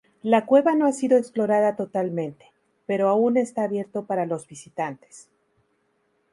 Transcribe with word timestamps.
La 0.23 0.47
cueva 0.47 0.73
no 0.73 0.87
ha 0.87 0.93
sido 0.93 1.15
explorada 1.15 1.75
totalmente, 1.75 2.51
pero 2.87 3.07
aún 3.07 3.37
está 3.37 3.65
abierto 3.65 4.05
para 4.05 4.25
los 4.25 4.47
visitantes. 4.47 5.29